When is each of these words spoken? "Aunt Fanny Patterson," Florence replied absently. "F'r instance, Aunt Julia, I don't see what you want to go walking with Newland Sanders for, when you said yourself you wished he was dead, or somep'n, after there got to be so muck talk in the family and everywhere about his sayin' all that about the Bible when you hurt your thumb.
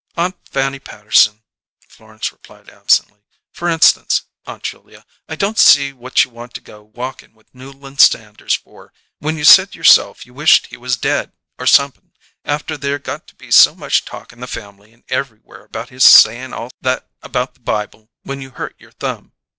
"Aunt 0.17 0.35
Fanny 0.49 0.79
Patterson," 0.79 1.43
Florence 1.87 2.31
replied 2.31 2.71
absently. 2.71 3.19
"F'r 3.53 3.71
instance, 3.71 4.23
Aunt 4.47 4.63
Julia, 4.63 5.05
I 5.29 5.35
don't 5.35 5.59
see 5.59 5.93
what 5.93 6.23
you 6.23 6.31
want 6.31 6.55
to 6.55 6.59
go 6.59 6.81
walking 6.81 7.35
with 7.35 7.53
Newland 7.53 7.99
Sanders 8.01 8.55
for, 8.55 8.91
when 9.19 9.37
you 9.37 9.43
said 9.43 9.75
yourself 9.75 10.25
you 10.25 10.33
wished 10.33 10.65
he 10.65 10.75
was 10.77 10.97
dead, 10.97 11.33
or 11.59 11.67
somep'n, 11.67 12.13
after 12.45 12.77
there 12.77 12.97
got 12.97 13.27
to 13.27 13.35
be 13.35 13.51
so 13.51 13.75
muck 13.75 13.93
talk 14.03 14.33
in 14.33 14.39
the 14.39 14.47
family 14.47 14.91
and 14.91 15.03
everywhere 15.09 15.63
about 15.63 15.89
his 15.89 16.03
sayin' 16.03 16.51
all 16.51 16.71
that 16.81 17.07
about 17.21 17.53
the 17.53 17.59
Bible 17.59 18.09
when 18.23 18.41
you 18.41 18.49
hurt 18.49 18.73
your 18.79 18.93
thumb. 18.93 19.33